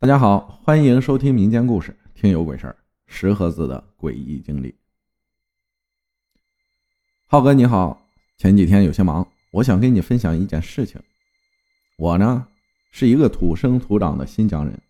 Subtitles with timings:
[0.00, 2.72] 大家好，欢迎收听民间故事《听有鬼事儿》，
[3.06, 4.74] 石河子的诡异经历。
[7.26, 8.00] 浩哥你好，
[8.38, 10.98] 前几天有些忙，我想跟你分享一件事情。
[11.98, 12.46] 我呢
[12.90, 14.80] 是一个土生土长的新疆人，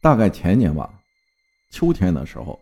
[0.00, 0.90] 大概前年吧，
[1.70, 2.58] 秋天的时候，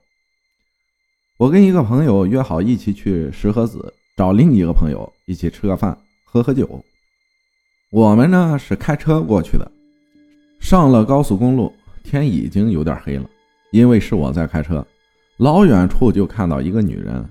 [1.37, 6.85] 我跟一个朋友约好一起去石河子找另一个朋友一起吃个饭，喝喝酒。
[7.93, 9.71] 我们呢是开车过去的。
[10.65, 11.71] 上了高速公路，
[12.03, 13.29] 天已经有点黑了。
[13.71, 14.85] 因为是我在开车，
[15.37, 17.23] 老远处就看到一个女人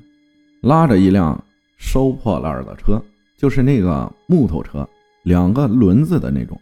[0.62, 1.44] 拉着一辆
[1.76, 3.02] 收破烂的车，
[3.36, 4.88] 就是那个木头车，
[5.24, 6.62] 两个轮子的那种。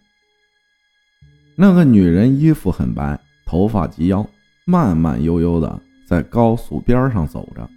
[1.58, 4.26] 那个女人衣服很白，头发及腰，
[4.64, 7.70] 慢慢悠悠的在高速边上走着。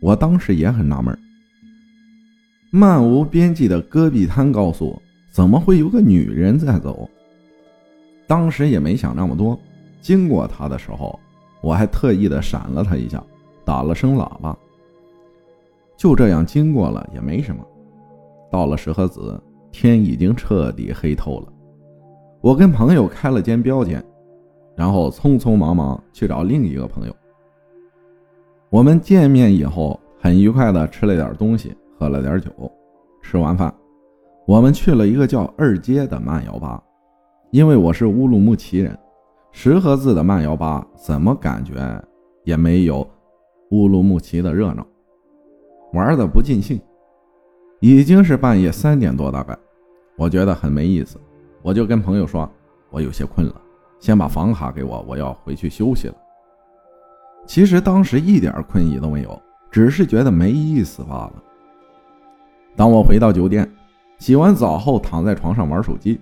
[0.00, 1.18] 我当时也很纳闷，
[2.70, 5.02] 漫无边际的戈壁滩高速，
[5.32, 7.10] 怎么会有个女人在走？
[8.26, 9.58] 当时也没想那么多，
[10.00, 11.18] 经过他的时候，
[11.60, 13.22] 我还特意的闪了他一下，
[13.64, 14.56] 打了声喇叭。
[15.96, 17.64] 就这样经过了也没什么。
[18.50, 21.52] 到了石河子，天已经彻底黑透了。
[22.40, 24.04] 我跟朋友开了间标间，
[24.76, 27.16] 然后匆匆忙忙去找另一个朋友。
[28.70, 32.50] 我们见面以后，很愉快的吃了点东西，喝了点酒。
[33.22, 33.72] 吃完饭，
[34.46, 36.82] 我们去了一个叫二街的慢摇吧。
[37.54, 38.98] 因为我是乌鲁木齐人，
[39.52, 42.04] 石河子的慢摇吧怎么感觉
[42.42, 43.08] 也没有
[43.70, 44.84] 乌鲁木齐的热闹，
[45.92, 46.80] 玩的不尽兴。
[47.78, 49.56] 已经是半夜三点多，大概
[50.16, 51.16] 我觉得很没意思，
[51.62, 52.50] 我就跟朋友说，
[52.90, 53.54] 我有些困了，
[54.00, 56.14] 先把房卡给我，我要回去休息了。
[57.46, 61.42] 其实当时一点困意都没有，只是觉得没意思罢了。
[62.74, 63.72] 当我回到酒店，
[64.18, 66.20] 洗完澡后躺在床上玩手机。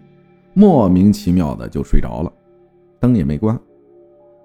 [0.54, 2.32] 莫名其妙的就睡着了，
[3.00, 3.58] 灯也没关，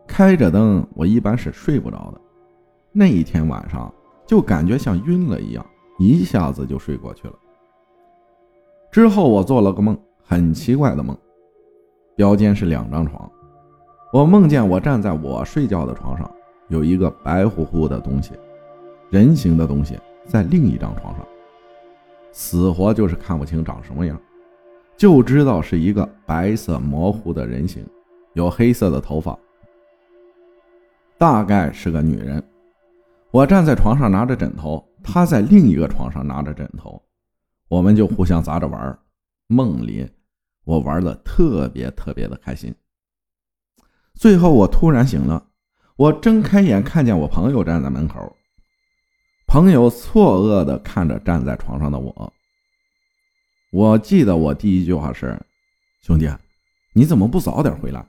[0.07, 2.21] 开着灯我一般是睡不着的。
[2.91, 3.93] 那一天晚上
[4.25, 5.65] 就感觉像晕了一样，
[5.99, 7.33] 一下子就睡过去了。
[8.89, 11.15] 之后我做了个梦，很奇怪的梦，
[12.15, 13.29] 标间是两张床，
[14.13, 16.31] 我梦见我站在我睡觉的床上，
[16.69, 18.31] 有一个白乎乎的东西，
[19.09, 21.27] 人形的东西在另一张床上，
[22.31, 24.19] 死活就是看不清长什么样。
[24.97, 27.85] 就知道是一个白色模糊的人形，
[28.33, 29.37] 有黑色的头发，
[31.19, 32.43] 大概是个女人。
[33.29, 36.99] 我站在床上拿着枕头，她在另一个床上拿着枕头，
[37.67, 38.97] 我们就互相砸着玩。
[39.45, 40.09] 梦里
[40.65, 42.73] 我玩的特别特别的开心。
[44.15, 45.45] 最后我突然醒了，
[45.95, 48.35] 我睁开眼看见我朋友站在门口，
[49.45, 52.33] 朋友错愕的看着站在床上的我。
[53.77, 55.39] 我记得我第一句话是
[56.01, 56.27] ：“兄弟，
[56.93, 58.03] 你怎么不早点回来？”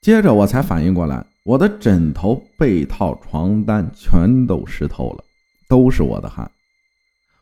[0.00, 5.24] 接着我才反应过来，我的枕头、被套、床单全都湿透了，
[5.68, 6.50] 都是我的汗。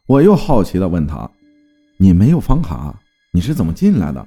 [0.06, 1.30] 我又好奇的问他
[1.96, 2.92] ：“你没有房卡，
[3.30, 4.26] 你是怎么进来的？”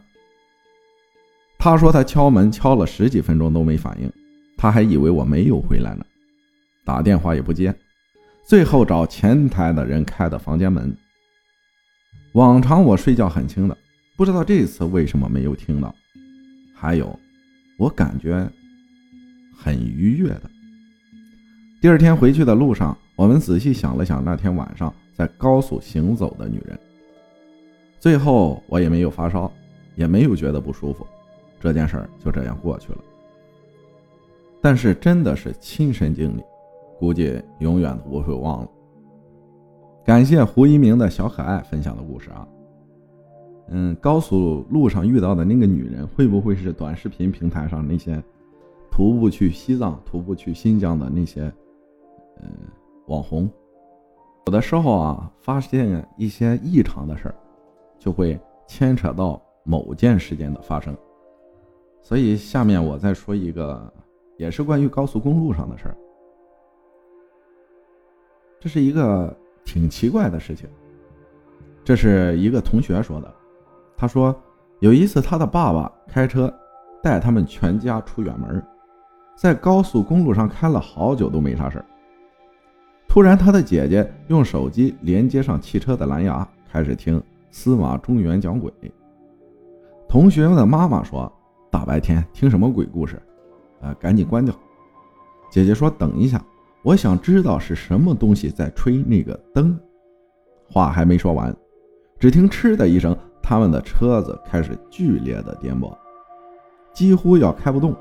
[1.60, 4.10] 他说他敲门敲了十几分钟都没反应，
[4.56, 6.06] 他还以为我没有回来呢，
[6.86, 7.76] 打电话也不接，
[8.46, 10.98] 最后找前台的人开的房间门。
[12.36, 13.78] 往常我睡觉很轻的，
[14.18, 15.96] 不知道这次为什么没有听到。
[16.74, 17.18] 还有，
[17.78, 18.46] 我感觉
[19.56, 20.42] 很愉悦的。
[21.80, 26.78] 第二天回去的路上，我们仔细想了想那天晚上在高速行走的女人。
[28.02, 29.50] 最后我也没有发烧，
[29.96, 31.08] 也没有觉得不舒服，
[31.62, 33.00] 这件事儿就这样过去了。
[34.62, 36.44] 但是真的是亲身经历，
[37.00, 38.70] 估计永远都不会忘了。
[40.06, 42.48] 感谢胡一鸣的小可爱分享的故事啊，
[43.70, 48.24] 嗯，高速路上遇到的那个女人，会不会是短视频平台上那些
[48.92, 51.52] 徒步去西藏、徒步去新疆的那些
[52.40, 52.48] 嗯
[53.08, 53.50] 网红？
[54.46, 57.36] 有的时候啊，发现一些异常的事儿，
[57.98, 60.96] 就会牵扯到某件事件的发生。
[62.04, 63.92] 所以下面我再说一个，
[64.38, 65.98] 也是关于高速公路上的事儿，
[68.60, 69.36] 这是一个。
[69.66, 70.70] 挺奇怪的事情，
[71.84, 73.34] 这是一个同学说的。
[73.98, 74.34] 他说
[74.80, 76.54] 有一次他的爸爸开车
[77.02, 78.64] 带他们全家出远门，
[79.36, 81.84] 在高速公路上开了好久都没啥事
[83.08, 88.72] 突然他的姐姐用手机连接上汽车的蓝牙，开始听司马中原讲鬼。
[90.08, 91.32] 同学们的妈妈说
[91.72, 93.22] ：“大白天听什么鬼故事？
[93.82, 94.54] 啊，赶紧关掉。”
[95.50, 96.44] 姐姐说：“等一下。”
[96.86, 99.76] 我想知道是什么东西在吹那个灯。
[100.70, 101.52] 话还没说完，
[102.20, 105.92] 只听“嗤”的一声，他们的车子开始剧烈的颠簸。
[106.94, 107.96] 几乎要开不动。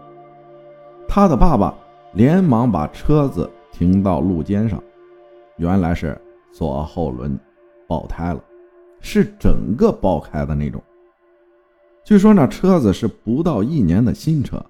[1.08, 1.74] 他的爸爸
[2.12, 4.82] 连忙把车子停到路肩上，
[5.56, 6.20] 原来是
[6.52, 7.40] 左后轮
[7.88, 8.44] 爆胎了，
[9.00, 10.82] 是整个爆开的那种。
[12.04, 14.62] 据说那车子是不到一年的新车，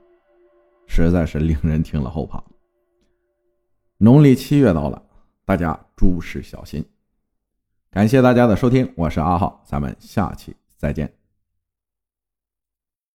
[0.86, 2.40] 实在是令人听了后怕。
[4.04, 5.02] 农历七月到了，
[5.46, 6.84] 大家诸事小心。
[7.90, 11.10] 感谢大家的收听，我是阿浩，咱们下期再见。